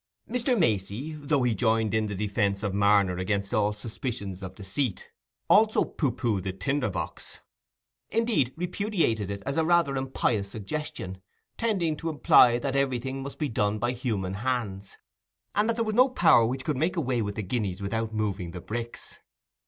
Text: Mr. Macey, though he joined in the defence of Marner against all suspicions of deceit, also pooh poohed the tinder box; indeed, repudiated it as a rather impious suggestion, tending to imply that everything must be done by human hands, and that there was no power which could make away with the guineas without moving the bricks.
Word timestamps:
Mr. 0.27 0.57
Macey, 0.57 1.13
though 1.13 1.43
he 1.43 1.53
joined 1.53 1.93
in 1.93 2.07
the 2.07 2.15
defence 2.15 2.63
of 2.63 2.73
Marner 2.73 3.19
against 3.19 3.53
all 3.53 3.71
suspicions 3.71 4.41
of 4.41 4.55
deceit, 4.55 5.11
also 5.47 5.83
pooh 5.83 6.11
poohed 6.11 6.41
the 6.43 6.51
tinder 6.51 6.89
box; 6.89 7.41
indeed, 8.09 8.51
repudiated 8.57 9.29
it 9.29 9.43
as 9.45 9.57
a 9.57 9.63
rather 9.63 9.95
impious 9.97 10.49
suggestion, 10.49 11.21
tending 11.55 11.95
to 11.97 12.09
imply 12.09 12.57
that 12.57 12.75
everything 12.75 13.21
must 13.21 13.37
be 13.37 13.47
done 13.47 13.77
by 13.77 13.91
human 13.91 14.33
hands, 14.33 14.97
and 15.53 15.69
that 15.69 15.75
there 15.75 15.85
was 15.85 15.93
no 15.93 16.09
power 16.09 16.47
which 16.47 16.65
could 16.65 16.77
make 16.77 16.95
away 16.97 17.21
with 17.21 17.35
the 17.35 17.43
guineas 17.43 17.79
without 17.79 18.11
moving 18.11 18.49
the 18.49 18.59
bricks. 18.59 19.19